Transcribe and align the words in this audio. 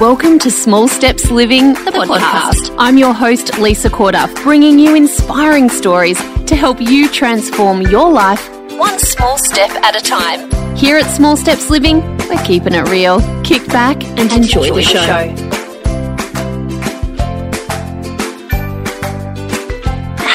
Welcome 0.00 0.38
to 0.40 0.50
Small 0.52 0.86
Steps 0.86 1.28
Living, 1.32 1.72
the, 1.72 1.90
podcast. 1.90 2.72
I'm 2.78 2.96
your 2.98 3.12
host, 3.12 3.58
Lisa 3.58 3.90
Corduff, 3.90 4.32
bringing 4.44 4.78
you 4.78 4.94
inspiring 4.94 5.68
stories 5.68 6.18
to 6.44 6.54
help 6.54 6.80
you 6.80 7.08
transform 7.08 7.82
your 7.82 8.08
life 8.08 8.48
one 8.78 8.96
small 9.00 9.36
step 9.36 9.70
at 9.82 9.96
a 9.96 10.00
time. 10.00 10.76
Here 10.76 10.98
at 10.98 11.10
Small 11.10 11.36
Steps 11.36 11.68
Living, 11.68 12.00
we're 12.28 12.40
keeping 12.44 12.74
it 12.74 12.88
real. 12.88 13.18
Kick 13.42 13.66
back 13.66 14.04
and, 14.04 14.30
enjoy, 14.30 14.68
enjoy, 14.68 14.76
the 14.76 14.82
show. 14.82 15.00
The 15.00 15.36
show. 15.36 15.48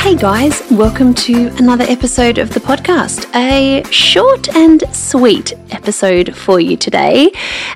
Hey 0.03 0.17
guys, 0.17 0.61
welcome 0.69 1.13
to 1.13 1.47
another 1.59 1.85
episode 1.87 2.37
of 2.37 2.53
the 2.53 2.59
podcast. 2.59 3.33
A 3.33 3.89
short 3.89 4.53
and 4.53 4.83
sweet 4.93 5.53
episode 5.71 6.35
for 6.35 6.59
you 6.59 6.75
today. 6.75 7.31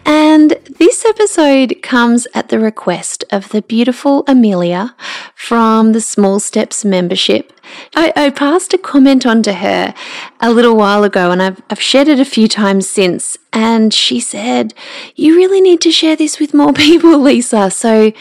And 0.06 0.27
this 0.46 1.04
episode 1.06 1.82
comes 1.82 2.28
at 2.34 2.50
the 2.50 2.60
request 2.60 3.24
of 3.32 3.50
the 3.50 3.62
beautiful 3.62 4.24
Amelia 4.28 4.96
from 5.36 5.94
the 5.94 6.02
Small 6.02 6.40
Steps 6.40 6.86
membership. 6.86 7.54
I, 7.96 8.14
I 8.16 8.30
passed 8.30 8.74
a 8.74 8.78
comment 8.78 9.26
on 9.26 9.42
to 9.44 9.54
her 9.54 9.94
a 10.40 10.52
little 10.52 10.76
while 10.76 11.04
ago 11.04 11.32
and 11.32 11.42
I've, 11.42 11.62
I've 11.70 11.82
shared 11.82 12.08
it 12.08 12.20
a 12.20 12.26
few 12.26 12.48
times 12.48 12.88
since. 12.88 13.38
And 13.52 13.94
she 13.94 14.20
said, 14.20 14.74
You 15.16 15.36
really 15.36 15.62
need 15.62 15.82
to 15.82 15.92
share 15.92 16.16
this 16.16 16.40
with 16.40 16.54
more 16.54 16.74
people, 16.86 17.18
Lisa. 17.20 17.72
So 17.72 18.12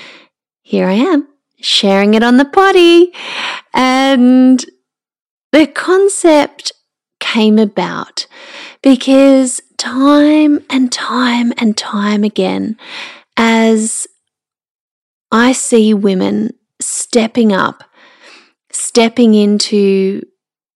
here 0.62 0.86
I 0.86 0.94
am 0.94 1.28
sharing 1.60 2.14
it 2.14 2.22
on 2.22 2.36
the 2.36 2.44
potty. 2.44 3.12
And 3.74 4.64
the 5.52 5.66
concept 5.66 6.72
came 7.20 7.58
about 7.58 8.26
because 8.82 9.60
time 9.78 10.64
and 10.70 10.90
time 10.92 11.52
and 11.58 11.76
time 11.76 12.24
again, 12.24 12.76
as 13.36 14.06
I 15.30 15.52
see 15.52 15.94
women 15.94 16.50
stepping 16.80 17.52
up, 17.52 17.84
stepping 18.70 19.34
into 19.34 20.22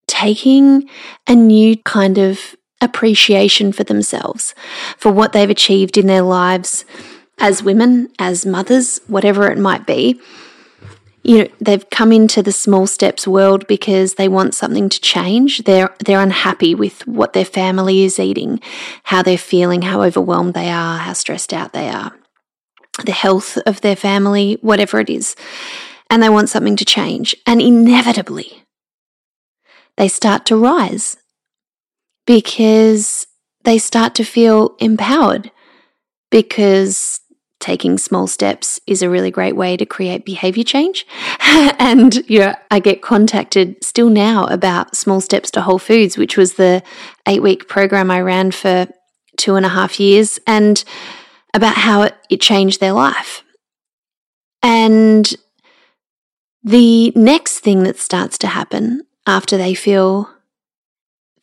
taking 0.06 0.88
a 1.28 1.34
new 1.34 1.76
kind 1.76 2.18
of 2.18 2.56
appreciation 2.80 3.72
for 3.72 3.84
themselves, 3.84 4.54
for 4.96 5.12
what 5.12 5.32
they've 5.32 5.50
achieved 5.50 5.96
in 5.98 6.06
their 6.06 6.22
lives 6.22 6.84
as 7.38 7.62
women, 7.62 8.08
as 8.18 8.44
mothers, 8.44 9.00
whatever 9.06 9.50
it 9.50 9.58
might 9.58 9.86
be 9.86 10.20
you 11.22 11.38
know 11.38 11.48
they've 11.60 11.88
come 11.90 12.12
into 12.12 12.42
the 12.42 12.52
small 12.52 12.86
steps 12.86 13.26
world 13.26 13.66
because 13.66 14.14
they 14.14 14.28
want 14.28 14.54
something 14.54 14.88
to 14.88 15.00
change. 15.00 15.64
They're 15.64 15.94
they're 16.04 16.20
unhappy 16.20 16.74
with 16.74 17.06
what 17.06 17.32
their 17.32 17.44
family 17.44 18.04
is 18.04 18.18
eating 18.18 18.60
how 19.04 19.22
they're 19.22 19.38
feeling 19.38 19.82
how 19.82 20.02
overwhelmed 20.02 20.54
they 20.54 20.70
are 20.70 20.98
how 20.98 21.12
stressed 21.12 21.52
out 21.52 21.72
they 21.72 21.88
are 21.88 22.12
the 23.04 23.12
health 23.12 23.56
of 23.66 23.80
their 23.80 23.96
family 23.96 24.58
whatever 24.60 25.00
it 25.00 25.10
is. 25.10 25.36
And 26.08 26.22
they 26.22 26.28
want 26.28 26.48
something 26.48 26.76
to 26.76 26.84
change. 26.84 27.36
And 27.46 27.62
inevitably 27.62 28.64
they 29.96 30.08
start 30.08 30.44
to 30.46 30.56
rise 30.56 31.16
because 32.26 33.26
they 33.64 33.78
start 33.78 34.14
to 34.16 34.24
feel 34.24 34.74
empowered 34.80 35.50
because 36.30 37.19
taking 37.60 37.98
small 37.98 38.26
steps 38.26 38.80
is 38.86 39.02
a 39.02 39.10
really 39.10 39.30
great 39.30 39.54
way 39.54 39.76
to 39.76 39.86
create 39.86 40.24
behavior 40.24 40.64
change. 40.64 41.06
and 41.78 42.28
yeah, 42.28 42.56
I 42.70 42.80
get 42.80 43.02
contacted 43.02 43.82
still 43.84 44.10
now 44.10 44.46
about 44.46 44.96
small 44.96 45.20
steps 45.20 45.50
to 45.52 45.62
whole 45.62 45.78
foods, 45.78 46.18
which 46.18 46.36
was 46.36 46.54
the 46.54 46.82
eight 47.28 47.42
week 47.42 47.68
program 47.68 48.10
I 48.10 48.22
ran 48.22 48.50
for 48.50 48.88
two 49.36 49.54
and 49.54 49.64
a 49.64 49.70
half 49.70 50.00
years, 50.00 50.38
and 50.46 50.82
about 51.54 51.76
how 51.76 52.02
it, 52.02 52.14
it 52.28 52.40
changed 52.40 52.80
their 52.80 52.92
life. 52.92 53.42
And 54.62 55.32
the 56.62 57.12
next 57.14 57.60
thing 57.60 57.84
that 57.84 57.98
starts 57.98 58.36
to 58.38 58.46
happen 58.46 59.02
after 59.26 59.56
they 59.56 59.74
feel 59.74 60.28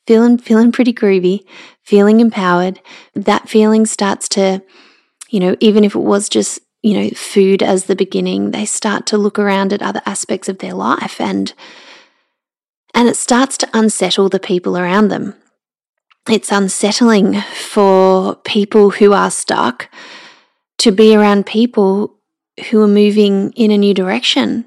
feeling 0.06 0.38
feeling 0.38 0.72
pretty 0.72 0.94
groovy, 0.94 1.46
feeling 1.84 2.20
empowered, 2.20 2.80
that 3.14 3.50
feeling 3.50 3.86
starts 3.86 4.30
to 4.30 4.62
you 5.30 5.40
know, 5.40 5.56
even 5.60 5.84
if 5.84 5.96
it 5.96 6.00
was 6.00 6.30
just, 6.30 6.60
you 6.82 6.94
know, 6.94 7.10
food 7.10 7.62
as 7.62 7.86
the 7.86 7.96
beginning, 7.96 8.52
they 8.52 8.66
start 8.66 9.06
to 9.08 9.18
look 9.18 9.38
around 9.40 9.74
at 9.74 9.82
other 9.82 10.02
aspects 10.06 10.48
of 10.50 10.60
their 10.60 10.74
life 10.74 11.20
and 11.20 11.54
and 12.94 13.08
it 13.08 13.18
starts 13.18 13.58
to 13.58 13.70
unsettle 13.74 14.28
the 14.28 14.40
people 14.40 14.78
around 14.78 15.10
them. 15.10 15.36
It's 16.28 16.52
unsettling 16.52 17.42
for 17.42 18.36
people 18.38 18.90
who 18.90 19.14
are 19.14 19.30
stuck 19.30 19.90
to 20.80 20.92
be 20.92 21.16
around 21.16 21.46
people 21.46 22.16
who 22.70 22.82
are 22.82 22.88
moving 22.88 23.52
in 23.52 23.70
a 23.70 23.78
new 23.78 23.94
direction, 23.94 24.66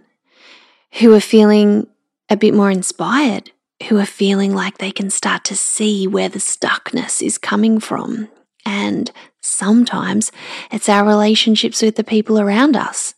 who 1.00 1.12
are 1.12 1.20
feeling 1.20 1.88
a 2.28 2.36
bit 2.36 2.54
more 2.54 2.70
inspired, 2.70 3.50
who 3.88 3.98
are 3.98 4.06
feeling 4.06 4.54
like 4.54 4.78
they 4.78 4.92
can 4.92 5.10
start 5.10 5.44
to 5.44 5.56
see 5.56 6.06
where 6.06 6.28
the 6.28 6.38
stuckness 6.38 7.22
is 7.22 7.36
coming 7.36 7.80
from 7.80 8.28
and 8.70 9.10
sometimes 9.40 10.30
it's 10.70 10.88
our 10.88 11.04
relationships 11.04 11.82
with 11.82 11.96
the 11.96 12.04
people 12.04 12.38
around 12.38 12.76
us. 12.76 13.14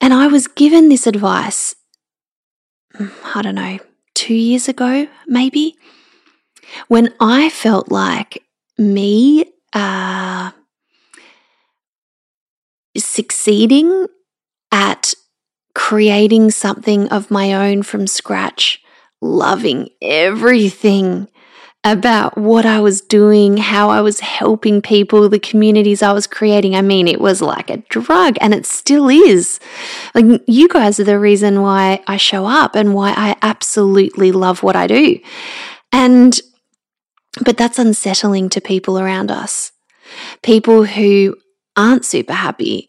And 0.00 0.14
I 0.14 0.26
was 0.26 0.48
given 0.48 0.88
this 0.88 1.06
advice, 1.06 1.74
I 3.34 3.42
don't 3.42 3.54
know, 3.54 3.78
two 4.14 4.34
years 4.34 4.68
ago, 4.68 5.06
maybe, 5.26 5.76
when 6.88 7.12
I 7.20 7.50
felt 7.50 7.92
like 7.92 8.42
me 8.78 9.44
uh, 9.74 10.50
succeeding 12.96 14.06
at 14.72 15.12
creating 15.74 16.50
something 16.50 17.08
of 17.08 17.30
my 17.30 17.52
own 17.52 17.82
from 17.82 18.06
scratch, 18.06 18.80
loving 19.20 19.90
everything 20.00 21.28
about 21.84 22.38
what 22.38 22.64
I 22.64 22.80
was 22.80 23.02
doing, 23.02 23.58
how 23.58 23.90
I 23.90 24.00
was 24.00 24.20
helping 24.20 24.80
people, 24.80 25.28
the 25.28 25.38
communities 25.38 26.02
I 26.02 26.12
was 26.12 26.26
creating. 26.26 26.74
I 26.74 26.80
mean, 26.80 27.06
it 27.06 27.20
was 27.20 27.42
like 27.42 27.68
a 27.68 27.76
drug 27.76 28.36
and 28.40 28.54
it 28.54 28.64
still 28.64 29.10
is. 29.10 29.60
Like, 30.14 30.42
you 30.46 30.68
guys 30.68 30.98
are 30.98 31.04
the 31.04 31.18
reason 31.18 31.60
why 31.60 32.02
I 32.06 32.16
show 32.16 32.46
up 32.46 32.74
and 32.74 32.94
why 32.94 33.12
I 33.14 33.36
absolutely 33.42 34.32
love 34.32 34.62
what 34.62 34.76
I 34.76 34.86
do. 34.86 35.20
And, 35.92 36.40
but 37.44 37.58
that's 37.58 37.78
unsettling 37.78 38.48
to 38.50 38.62
people 38.62 38.98
around 38.98 39.30
us. 39.30 39.72
People 40.42 40.84
who 40.84 41.36
aren't 41.76 42.06
super 42.06 42.32
happy 42.32 42.88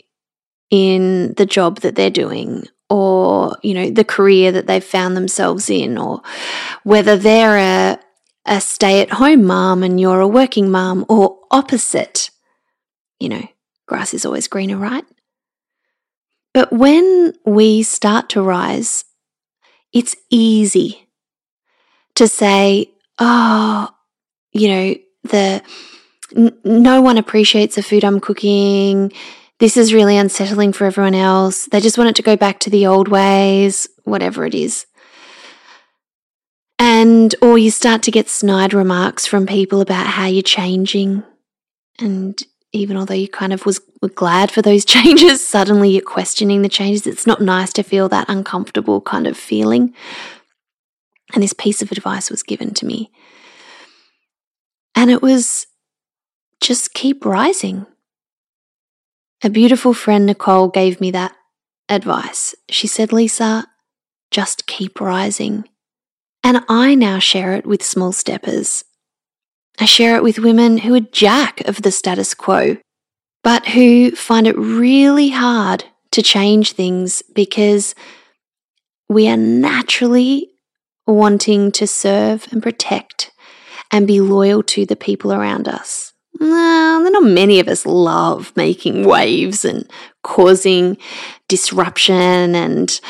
in 0.72 1.34
the 1.34 1.46
job 1.46 1.82
that 1.82 1.96
they're 1.96 2.10
doing 2.10 2.66
or 2.90 3.58
you 3.64 3.74
know 3.74 3.90
the 3.90 4.04
career 4.04 4.52
that 4.52 4.68
they've 4.68 4.84
found 4.84 5.18
themselves 5.18 5.70
in 5.70 5.98
or 5.98 6.22
whether 6.84 7.18
they're 7.18 7.58
a 7.58 8.00
a 8.46 8.62
stay 8.62 9.02
at 9.02 9.12
home 9.12 9.46
mom 9.46 9.84
and 9.84 10.00
you're 10.00 10.22
a 10.22 10.28
working 10.28 10.70
mom, 10.70 11.06
or 11.10 11.40
opposite. 11.52 12.30
You 13.20 13.30
know, 13.30 13.48
grass 13.88 14.14
is 14.14 14.26
always 14.26 14.48
greener, 14.48 14.78
right? 14.78 15.06
But 16.54 16.72
when 16.72 17.34
we 17.46 17.84
start 17.84 18.30
to 18.30 18.42
rise, 18.42 19.04
it's 19.92 20.16
easy 20.30 21.10
to 22.16 22.28
say, 22.28 22.92
oh, 23.20 23.90
you 24.52 24.68
know, 24.70 24.96
the 25.24 25.62
n- 26.36 26.58
no 26.64 27.02
one 27.02 27.18
appreciates 27.18 27.76
the 27.76 27.84
food 27.84 28.06
I'm 28.06 28.20
cooking. 28.20 29.12
This 29.60 29.78
is 29.78 29.94
really 29.94 30.18
unsettling 30.18 30.74
for 30.74 30.86
everyone 30.86 31.16
else. 31.16 31.66
They 31.66 31.80
just 31.80 31.98
want 31.98 32.10
it 32.10 32.16
to 32.18 32.22
go 32.22 32.36
back 32.36 32.60
to 32.62 32.70
the 32.70 32.88
old 32.88 33.08
ways, 33.08 33.88
whatever 34.04 34.46
it 34.46 34.56
is. 34.56 34.86
And, 37.06 37.36
or 37.40 37.60
you 37.60 37.70
start 37.70 38.02
to 38.04 38.12
get 38.12 38.30
snide 38.30 38.74
remarks 38.74 39.28
from 39.28 39.46
people 39.46 39.80
about 39.80 40.08
how 40.08 40.26
you're 40.26 40.42
changing. 40.42 41.22
And 42.00 42.42
even 42.74 42.98
although 42.98 43.14
you 43.14 43.28
kind 43.28 43.54
of 43.54 43.64
was 43.64 43.80
were 44.02 44.10
glad 44.10 44.50
for 44.50 44.64
those 44.64 44.84
changes, 44.96 45.48
suddenly 45.48 45.92
you're 45.92 46.02
questioning 46.02 46.64
the 46.64 46.68
changes. 46.68 47.06
It's 47.06 47.28
not 47.28 47.42
nice 47.42 47.72
to 47.74 47.84
feel 47.84 48.10
that 48.10 48.28
uncomfortable 48.28 49.02
kind 49.02 49.28
of 49.28 49.38
feeling. 49.38 49.94
And 51.36 51.44
this 51.44 51.54
piece 51.54 51.84
of 51.84 51.92
advice 51.92 52.32
was 52.32 52.42
given 52.42 52.74
to 52.74 52.88
me. 52.88 53.12
And 54.96 55.12
it 55.12 55.22
was 55.22 55.68
just 56.60 56.96
keep 56.96 57.24
rising. 57.24 57.86
A 59.44 59.50
beautiful 59.52 59.94
friend, 59.94 60.26
Nicole, 60.26 60.70
gave 60.70 61.00
me 61.00 61.12
that 61.12 61.36
advice. 61.88 62.56
She 62.72 62.88
said, 62.88 63.14
Lisa, 63.14 63.68
just 64.32 64.66
keep 64.66 65.00
rising. 65.00 65.70
And 66.46 66.64
I 66.70 66.94
now 66.94 67.18
share 67.18 67.56
it 67.56 67.66
with 67.66 67.82
small 67.82 68.12
steppers. 68.12 68.86
I 69.80 69.86
share 69.86 70.16
it 70.16 70.22
with 70.22 70.38
women 70.38 70.78
who 70.78 70.94
are 70.94 71.00
jack 71.00 71.62
of 71.68 71.82
the 71.82 71.90
status 71.90 72.36
quo, 72.36 72.78
but 73.44 73.70
who 73.70 74.12
find 74.12 74.46
it 74.46 74.56
really 74.56 75.30
hard 75.30 75.86
to 76.12 76.22
change 76.22 76.74
things 76.74 77.24
because 77.34 77.96
we 79.10 79.28
are 79.28 79.36
naturally 79.36 80.52
wanting 81.08 81.72
to 81.72 81.88
serve 81.88 82.48
and 82.52 82.62
protect 82.62 83.32
and 83.92 84.06
be 84.06 84.22
loyal 84.22 84.62
to 84.62 84.86
the 84.86 84.96
people 84.96 85.34
around 85.34 85.68
us. 85.68 86.14
well, 86.40 87.12
not 87.12 87.24
many 87.24 87.60
of 87.60 87.68
us 87.68 87.88
love 87.88 88.54
making 88.56 89.04
waves 89.04 89.66
and 89.66 89.90
causing 90.22 90.96
disruption 91.48 92.54
and 92.54 93.02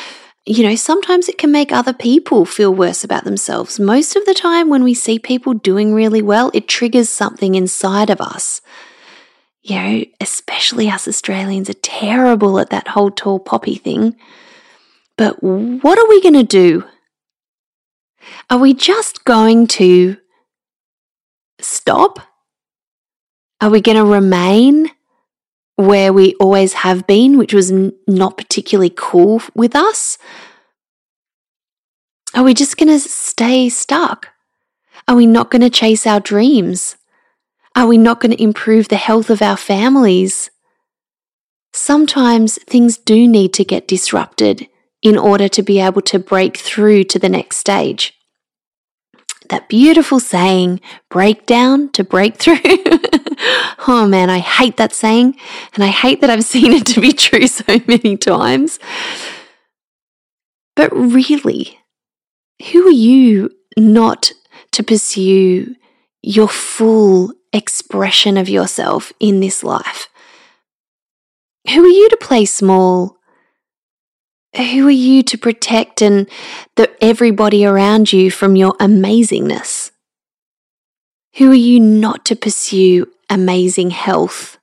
you 0.46 0.64
know, 0.64 0.76
sometimes 0.76 1.28
it 1.28 1.38
can 1.38 1.52
make 1.52 1.72
other 1.72 1.94
people 1.94 2.46
feel 2.46 2.74
worse 2.74 3.04
about 3.04 3.24
themselves. 3.24 3.80
Most 3.80 4.16
of 4.16 4.26
the 4.26 4.34
time, 4.36 4.70
when 4.70 4.84
we 4.84 4.94
see 4.94 5.18
people 5.18 5.54
doing 5.54 5.94
really 5.94 6.22
well, 6.22 6.52
it 6.54 6.68
triggers 6.68 7.10
something 7.10 7.56
inside 7.56 8.12
of 8.12 8.22
us. 8.22 8.62
You 9.64 9.76
know, 9.76 10.06
especially 10.22 10.90
us 10.90 11.08
Australians 11.08 11.70
are 11.72 11.76
terrible 11.76 12.60
at 12.60 12.70
that 12.70 12.90
whole 12.90 13.10
tall 13.10 13.40
poppy 13.40 13.76
thing. 13.76 14.16
But 15.18 15.42
what 15.42 15.98
are 15.98 16.08
we 16.08 16.22
going 16.22 16.36
to 16.36 16.44
do? 16.44 16.84
Are 18.52 18.60
we 18.60 18.76
just 18.76 19.26
going 19.26 19.66
to 19.68 20.18
stop? 21.60 22.20
Are 23.62 23.72
we 23.72 23.82
going 23.82 23.98
to 23.98 24.06
remain 24.06 24.92
where 25.76 26.14
we 26.14 26.36
always 26.36 26.74
have 26.74 27.06
been, 27.06 27.38
which 27.38 27.54
was 27.54 27.72
not 28.08 28.38
particularly 28.38 28.94
cool 28.96 29.42
with 29.54 29.76
us? 29.76 30.18
Are 32.34 32.44
we 32.44 32.54
just 32.54 32.78
going 32.78 32.90
to 32.90 33.00
stay 33.00 33.70
stuck? 33.70 34.30
Are 35.08 35.16
we 35.16 35.26
not 35.26 35.52
going 35.52 35.62
to 35.62 35.70
chase 35.70 36.08
our 36.08 36.20
dreams? 36.20 36.98
Are 37.76 37.88
we 37.88 37.98
not 37.98 38.20
going 38.20 38.32
to 38.32 38.42
improve 38.42 38.88
the 38.88 38.96
health 38.96 39.30
of 39.30 39.42
our 39.42 39.58
families? 39.58 40.50
Sometimes 41.74 42.58
things 42.64 42.98
do 42.98 43.28
need 43.28 43.54
to 43.54 43.66
get 43.66 43.88
disrupted 43.88 44.68
in 45.02 45.18
order 45.18 45.48
to 45.50 45.62
be 45.62 45.80
able 45.80 46.02
to 46.02 46.18
break 46.18 46.58
through 46.58 47.04
to 47.04 47.20
the 47.20 47.30
next 47.30 47.58
stage. 47.58 48.15
That 49.50 49.70
beautiful 49.70 50.20
saying, 50.20 50.82
breakdown 51.10 51.90
to 51.92 52.04
breakthrough. 52.04 52.58
oh 53.88 54.08
man, 54.10 54.30
I 54.30 54.40
hate 54.40 54.78
that 54.78 54.94
saying, 54.94 55.38
and 55.74 55.84
I 55.84 55.88
hate 55.88 56.22
that 56.22 56.30
I've 56.30 56.44
seen 56.56 56.74
it 56.74 56.86
to 56.88 57.02
be 57.02 57.14
true 57.14 57.48
so 57.48 57.80
many 57.88 58.18
times. 58.18 58.80
But 60.76 60.92
really, 60.92 61.80
who 62.72 62.88
are 62.88 62.92
you 62.92 63.52
not 63.78 64.32
to 64.72 64.84
pursue 64.84 65.76
your 66.22 66.48
full 66.48 67.32
expression 67.54 68.38
of 68.38 68.50
yourself 68.50 69.14
in 69.20 69.40
this 69.40 69.64
life? 69.64 70.10
Who 71.70 71.84
are 71.84 71.88
you 71.88 72.10
to 72.10 72.18
play 72.18 72.46
small 72.46 73.15
who 74.58 74.88
are 74.88 74.92
you 74.92 75.24
to 75.24 75.38
protect 75.38 76.02
and 76.02 76.30
the 76.76 76.92
everybody 77.04 77.66
around 77.66 78.14
you 78.14 78.32
from 78.32 78.56
your 78.56 78.74
amazingness? 78.74 79.92
Who 81.36 81.52
are 81.52 81.56
you 81.56 81.80
not 81.80 82.26
to 82.26 82.36
pursue 82.36 83.12
amazing 83.30 83.90
health? 83.90 84.58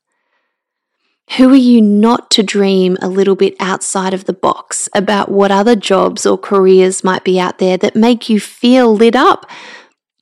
Who 1.36 1.50
are 1.50 1.56
you 1.56 1.80
not 1.80 2.30
to 2.32 2.42
dream 2.42 2.96
a 3.00 3.08
little 3.08 3.36
bit 3.36 3.54
outside 3.60 4.12
of 4.12 4.24
the 4.24 4.32
box 4.32 4.88
about 4.94 5.30
what 5.30 5.50
other 5.50 5.76
jobs 5.76 6.26
or 6.26 6.36
careers 6.36 7.04
might 7.04 7.24
be 7.24 7.38
out 7.38 7.58
there 7.58 7.76
that 7.78 7.96
make 7.96 8.28
you 8.28 8.40
feel 8.40 8.94
lit 8.94 9.16
up 9.16 9.48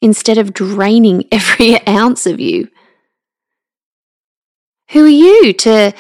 instead 0.02 0.38
of 0.38 0.52
draining 0.52 1.24
every 1.32 1.86
ounce 1.86 2.26
of 2.26 2.38
you? 2.38 2.68
Who 4.90 5.04
are 5.04 5.08
you 5.08 5.52
to 5.52 5.92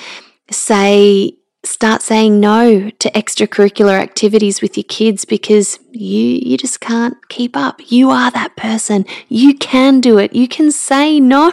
say 0.50 1.36
start 1.62 2.00
saying 2.00 2.40
no 2.40 2.90
to 2.90 3.10
extracurricular 3.10 3.98
activities 4.00 4.62
with 4.62 4.76
your 4.76 4.84
kids 4.84 5.24
because 5.24 5.78
you 5.92 6.20
you 6.20 6.56
just 6.56 6.80
can't 6.80 7.16
keep 7.28 7.56
up. 7.56 7.80
You 7.90 8.10
are 8.10 8.30
that 8.30 8.56
person. 8.56 9.04
You 9.28 9.54
can 9.54 10.00
do 10.00 10.18
it. 10.18 10.34
You 10.34 10.48
can 10.48 10.72
say 10.72 11.20
no 11.20 11.52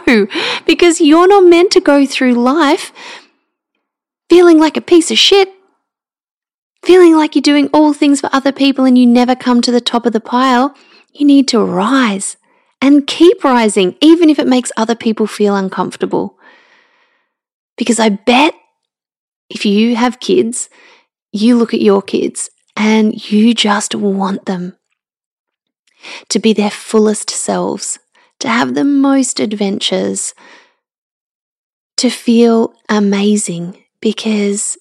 because 0.66 1.00
you're 1.00 1.28
not 1.28 1.44
meant 1.44 1.72
to 1.72 1.80
go 1.80 2.06
through 2.06 2.34
life 2.34 2.92
feeling 4.28 4.58
like 4.58 4.76
a 4.76 4.82
piece 4.82 5.10
of 5.10 5.18
shit. 5.18 5.48
Feeling 6.84 7.16
like 7.16 7.34
you're 7.34 7.42
doing 7.42 7.68
all 7.72 7.92
things 7.92 8.20
for 8.20 8.30
other 8.32 8.52
people 8.52 8.84
and 8.84 8.96
you 8.96 9.06
never 9.06 9.34
come 9.34 9.60
to 9.62 9.72
the 9.72 9.80
top 9.80 10.06
of 10.06 10.12
the 10.12 10.20
pile. 10.20 10.74
You 11.12 11.26
need 11.26 11.48
to 11.48 11.60
rise 11.60 12.36
and 12.80 13.06
keep 13.06 13.42
rising, 13.42 13.96
even 14.00 14.30
if 14.30 14.38
it 14.38 14.46
makes 14.46 14.70
other 14.76 14.94
people 14.94 15.26
feel 15.26 15.56
uncomfortable. 15.56 16.38
Because 17.76 17.98
I 17.98 18.10
bet 18.10 18.54
if 19.50 19.64
you 19.64 19.96
have 19.96 20.20
kids, 20.20 20.68
you 21.32 21.56
look 21.56 21.74
at 21.74 21.80
your 21.80 22.02
kids 22.02 22.50
and 22.76 23.30
you 23.30 23.54
just 23.54 23.94
want 23.94 24.46
them 24.46 24.76
to 26.28 26.38
be 26.38 26.52
their 26.52 26.70
fullest 26.70 27.30
selves, 27.30 27.98
to 28.38 28.48
have 28.48 28.74
the 28.74 28.84
most 28.84 29.40
adventures, 29.40 30.34
to 31.96 32.08
feel 32.08 32.72
amazing 32.88 33.82
because 34.00 34.78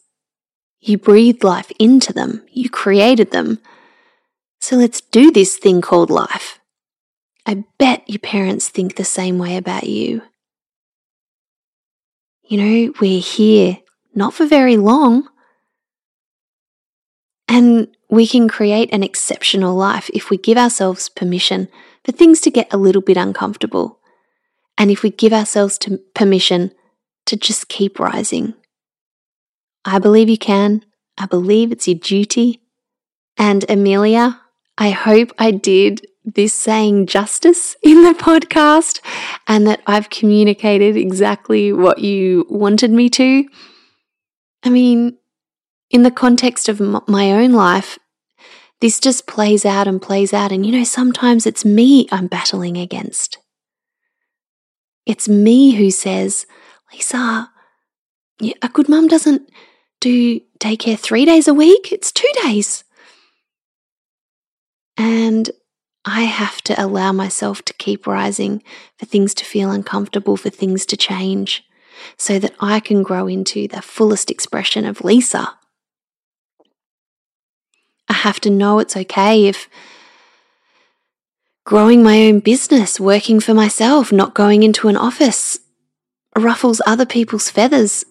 you 0.79 0.97
breathed 0.97 1.43
life 1.43 1.71
into 1.79 2.13
them, 2.13 2.45
you 2.51 2.69
created 2.69 3.31
them. 3.31 3.59
So 4.59 4.75
let's 4.75 5.01
do 5.01 5.31
this 5.31 5.57
thing 5.57 5.81
called 5.81 6.09
life. 6.09 6.59
I 7.45 7.63
bet 7.79 8.07
your 8.07 8.19
parents 8.19 8.69
think 8.69 8.95
the 8.95 9.05
same 9.05 9.39
way 9.39 9.57
about 9.57 9.85
you. 9.85 10.21
You 12.43 12.57
know, 12.57 12.93
we're 13.01 13.19
here 13.19 13.79
not 14.17 14.33
for 14.33 14.47
very 14.47 14.77
long. 14.77 15.29
And 17.47 17.87
we 18.09 18.25
can 18.25 18.49
create 18.49 18.89
an 18.91 19.03
exceptional 19.03 19.75
life 19.75 20.09
if 20.11 20.31
we 20.31 20.37
give 20.37 20.57
ourselves 20.57 21.07
permission 21.07 21.67
for 22.03 22.11
things 22.11 22.41
to 22.41 22.51
get 22.51 22.73
a 22.73 22.77
little 22.77 23.01
bit 23.01 23.15
uncomfortable. 23.15 23.99
And 24.75 24.89
if 24.89 25.03
we 25.03 25.11
give 25.11 25.33
ourselves 25.33 25.77
to 25.79 25.99
permission 26.15 26.71
to 27.27 27.37
just 27.37 27.67
keep 27.67 27.99
rising. 27.99 28.55
I 29.85 29.99
believe 29.99 30.29
you 30.29 30.37
can. 30.37 30.83
I 31.17 31.27
believe 31.27 31.71
it's 31.71 31.87
your 31.87 31.99
duty. 31.99 32.61
And 33.37 33.69
Amelia, 33.69 34.41
I 34.79 34.89
hope 34.89 35.31
I 35.37 35.51
did 35.51 36.07
this 36.25 36.53
saying 36.53 37.05
justice 37.05 37.75
in 37.83 38.03
the 38.03 38.13
podcast 38.13 38.99
and 39.47 39.67
that 39.67 39.81
I've 39.85 40.09
communicated 40.09 40.97
exactly 40.97 41.71
what 41.71 41.99
you 41.99 42.47
wanted 42.49 42.91
me 42.91 43.09
to. 43.11 43.47
I 44.63 44.69
mean, 44.69 45.18
in 45.89 46.04
the 46.04 46.12
context 46.12 46.68
of 46.69 46.80
my 46.80 47.31
own 47.31 47.54
life, 47.54 47.98
this 48.81 49.00
just 49.00 49.27
plays 49.27 49.65
out 49.65 49.88
and 49.88 50.01
plays 50.01 50.33
out. 50.33 50.51
And 50.51 50.65
you 50.65 50.71
know, 50.71 50.83
sometimes 50.83 51.45
it's 51.45 51.65
me 51.65 52.07
I'm 52.12 52.27
battling 52.27 52.77
against. 52.77 53.38
It's 55.06 55.30
me 55.30 55.71
who 55.71 55.90
says, 55.90 56.45
Lisa, 56.92 57.49
a 58.61 58.69
good 58.69 58.90
mum 58.90 59.07
doesn't 59.07 59.49
do 59.99 60.42
daycare 60.59 60.99
three 60.99 61.26
days 61.26 61.47
a 61.47 61.54
week, 61.54 61.92
it's 61.92 62.11
two 62.11 62.30
days. 62.44 62.83
And 64.97 65.49
I 66.06 66.21
have 66.21 66.61
to 66.64 66.81
allow 66.81 67.11
myself 67.11 67.64
to 67.64 67.73
keep 67.73 68.07
rising 68.07 68.64
for 68.97 69.06
things 69.06 69.33
to 69.35 69.45
feel 69.45 69.71
uncomfortable, 69.71 70.37
for 70.37 70.49
things 70.49 70.85
to 70.87 70.97
change 70.97 71.67
so 72.18 72.39
that 72.39 72.54
I 72.59 72.80
can 72.80 73.04
grow 73.04 73.27
into 73.27 73.68
the 73.68 73.81
fullest 73.81 74.31
expression 74.31 74.85
of 74.85 75.04
Lisa. 75.04 75.57
I 78.09 78.13
have 78.13 78.39
to 78.42 78.49
know 78.49 78.80
it's 78.80 78.95
okay 78.95 79.47
if 79.47 79.69
growing 81.66 82.01
my 82.04 82.25
own 82.27 82.39
business, 82.39 82.99
working 82.99 83.39
for 83.39 83.54
myself, 83.54 84.11
not 84.11 84.33
going 84.33 84.63
into 84.63 84.87
an 84.87 84.97
office 84.97 85.59
ruffles 86.37 86.81
other 86.85 87.06
people's 87.06 87.49
feathers. 87.49 88.06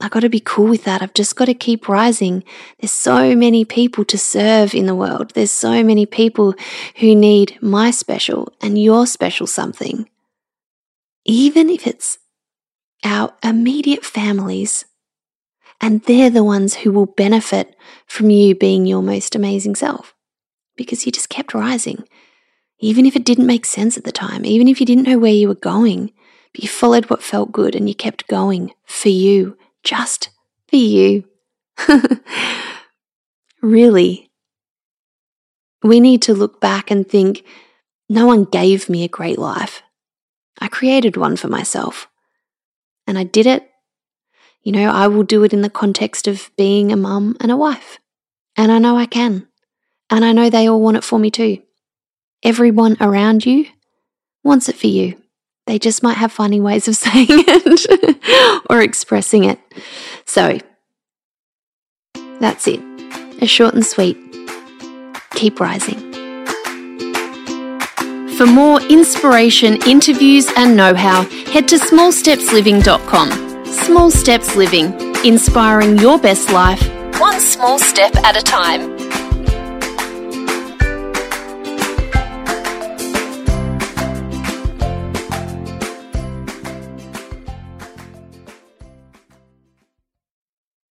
I 0.00 0.08
got 0.08 0.20
to 0.20 0.28
be 0.28 0.40
cool 0.40 0.68
with 0.68 0.84
that. 0.84 1.00
I've 1.00 1.14
just 1.14 1.36
got 1.36 1.46
to 1.46 1.54
keep 1.54 1.88
rising. 1.88 2.44
There's 2.78 2.92
so 2.92 3.34
many 3.34 3.64
people 3.64 4.04
to 4.06 4.18
serve 4.18 4.74
in 4.74 4.86
the 4.86 4.94
world. 4.94 5.32
There's 5.34 5.50
so 5.50 5.82
many 5.82 6.04
people 6.04 6.54
who 6.96 7.14
need 7.14 7.56
my 7.62 7.90
special 7.90 8.52
and 8.60 8.80
your 8.80 9.06
special 9.06 9.46
something. 9.46 10.08
Even 11.24 11.70
if 11.70 11.86
it's 11.86 12.18
our 13.06 13.32
immediate 13.42 14.04
families. 14.04 14.84
And 15.80 16.02
they're 16.02 16.30
the 16.30 16.44
ones 16.44 16.74
who 16.74 16.92
will 16.92 17.06
benefit 17.06 17.76
from 18.06 18.30
you 18.30 18.54
being 18.54 18.86
your 18.86 19.02
most 19.02 19.34
amazing 19.34 19.76
self 19.76 20.14
because 20.76 21.06
you 21.06 21.12
just 21.12 21.28
kept 21.28 21.54
rising. 21.54 22.04
Even 22.78 23.06
if 23.06 23.16
it 23.16 23.24
didn't 23.24 23.46
make 23.46 23.64
sense 23.64 23.96
at 23.96 24.04
the 24.04 24.12
time, 24.12 24.44
even 24.44 24.68
if 24.68 24.80
you 24.80 24.86
didn't 24.86 25.08
know 25.08 25.18
where 25.18 25.32
you 25.32 25.48
were 25.48 25.54
going, 25.54 26.12
but 26.52 26.62
you 26.62 26.68
followed 26.68 27.08
what 27.08 27.22
felt 27.22 27.52
good 27.52 27.74
and 27.74 27.88
you 27.88 27.94
kept 27.94 28.28
going 28.28 28.72
for 28.84 29.08
you, 29.08 29.56
just 29.82 30.30
for 30.68 30.76
you. 30.76 31.24
really, 33.62 34.30
we 35.82 36.00
need 36.00 36.22
to 36.22 36.34
look 36.34 36.60
back 36.60 36.90
and 36.90 37.08
think 37.08 37.44
no 38.08 38.26
one 38.26 38.44
gave 38.44 38.88
me 38.88 39.04
a 39.04 39.08
great 39.08 39.38
life. 39.38 39.82
I 40.58 40.68
created 40.68 41.16
one 41.16 41.36
for 41.36 41.48
myself 41.48 42.08
and 43.06 43.18
I 43.18 43.24
did 43.24 43.46
it, 43.46 43.70
you 44.62 44.72
know, 44.72 44.90
I 44.90 45.06
will 45.06 45.22
do 45.22 45.44
it 45.44 45.52
in 45.52 45.62
the 45.62 45.70
context 45.70 46.26
of 46.26 46.50
being 46.56 46.90
a 46.90 46.96
mum 46.96 47.36
and 47.40 47.52
a 47.52 47.56
wife. 47.56 47.98
And 48.56 48.72
I 48.72 48.78
know 48.78 48.96
I 48.96 49.06
can. 49.06 49.46
And 50.10 50.24
I 50.24 50.32
know 50.32 50.50
they 50.50 50.68
all 50.68 50.80
want 50.80 50.96
it 50.96 51.04
for 51.04 51.18
me 51.18 51.30
too. 51.30 51.62
Everyone 52.42 52.96
around 53.00 53.46
you 53.46 53.66
wants 54.42 54.68
it 54.68 54.76
for 54.76 54.86
you. 54.86 55.20
They 55.66 55.78
just 55.78 56.02
might 56.02 56.16
have 56.16 56.32
funny 56.32 56.60
ways 56.60 56.88
of 56.88 56.96
saying 56.96 57.26
it 57.28 58.64
or 58.70 58.80
expressing 58.80 59.44
it. 59.44 59.58
So 60.24 60.58
that's 62.40 62.66
it. 62.66 62.80
A 63.40 63.46
short 63.46 63.74
and 63.74 63.84
sweet. 63.84 64.16
Keep 65.32 65.60
rising. 65.60 66.05
For 68.36 68.44
more 68.44 68.82
inspiration, 68.82 69.78
interviews, 69.86 70.46
and 70.58 70.76
know 70.76 70.94
how, 70.94 71.22
head 71.52 71.68
to 71.68 71.76
smallstepsliving.com. 71.76 73.64
Small 73.64 74.10
Steps 74.10 74.54
Living, 74.54 74.92
inspiring 75.24 75.96
your 75.96 76.18
best 76.18 76.50
life, 76.52 76.86
one 77.18 77.40
small 77.40 77.78
step 77.78 78.14
at 78.16 78.36
a 78.36 78.42
time. 78.42 78.95